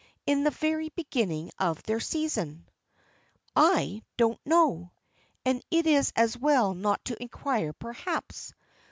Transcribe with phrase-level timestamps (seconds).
[0.25, 2.67] In the very beginning of their season?"
[3.55, 4.93] "I don't know.
[5.45, 8.51] And it is as well not to inquire perhaps.